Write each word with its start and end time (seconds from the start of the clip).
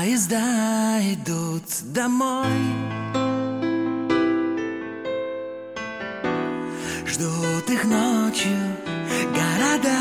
Поезда 0.00 0.98
идут 1.12 1.64
домой. 1.92 2.46
Ждут 7.06 7.68
их 7.68 7.84
ночью 7.84 8.56
города. 9.36 10.00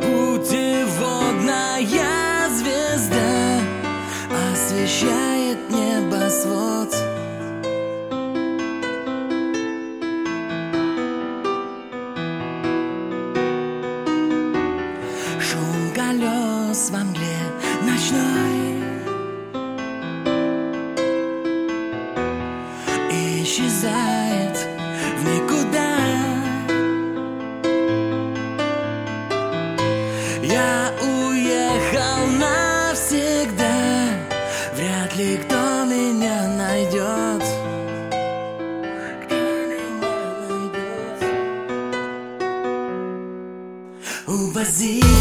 Путеводная 0.00 1.78
звезда 2.48 3.60
Освещает 4.50 5.58
небосвод 5.68 6.83
нес 16.74 16.90
во 16.90 17.04
мгле 17.04 17.38
ночной. 17.88 18.56
И 23.12 23.42
исчезает 23.44 24.56
в 25.18 25.22
никуда. 25.32 25.92
Я 30.42 30.92
уехал 31.00 32.26
навсегда. 32.44 33.76
Вряд 34.76 35.16
ли 35.16 35.36
кто 35.36 35.84
меня 35.84 36.48
найдет? 36.58 37.44
Увози 44.26 45.13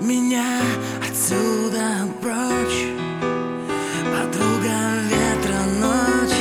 меня 0.00 0.60
отсюда 1.08 2.06
прочь. 2.20 2.86
Подруга 4.12 4.76
ветра 5.10 5.60
ночь. 5.80 6.38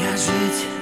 Я 0.00 0.16
жить 0.16 0.73